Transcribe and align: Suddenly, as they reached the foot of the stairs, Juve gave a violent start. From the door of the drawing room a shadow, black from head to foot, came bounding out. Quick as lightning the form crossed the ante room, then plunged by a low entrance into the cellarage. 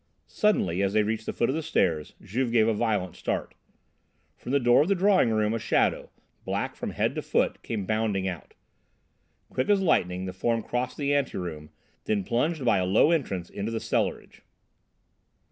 Suddenly, 0.25 0.81
as 0.81 0.93
they 0.93 1.03
reached 1.03 1.27
the 1.27 1.31
foot 1.31 1.47
of 1.49 1.53
the 1.53 1.61
stairs, 1.61 2.15
Juve 2.23 2.51
gave 2.51 2.67
a 2.67 2.73
violent 2.73 3.15
start. 3.15 3.53
From 4.35 4.51
the 4.51 4.59
door 4.59 4.81
of 4.81 4.87
the 4.87 4.95
drawing 4.95 5.29
room 5.29 5.53
a 5.53 5.59
shadow, 5.59 6.09
black 6.43 6.75
from 6.75 6.89
head 6.89 7.13
to 7.13 7.21
foot, 7.21 7.61
came 7.61 7.85
bounding 7.85 8.27
out. 8.27 8.55
Quick 9.51 9.69
as 9.69 9.79
lightning 9.79 10.25
the 10.25 10.33
form 10.33 10.63
crossed 10.63 10.97
the 10.97 11.13
ante 11.13 11.37
room, 11.37 11.69
then 12.05 12.23
plunged 12.23 12.65
by 12.65 12.79
a 12.79 12.85
low 12.87 13.11
entrance 13.11 13.47
into 13.51 13.69
the 13.71 13.79
cellarage. 13.79 14.41